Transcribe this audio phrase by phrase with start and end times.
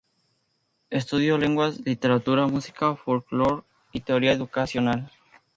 [0.89, 3.61] Estudió lenguas, literatura, música, folclore
[3.91, 5.11] y teoría educacional.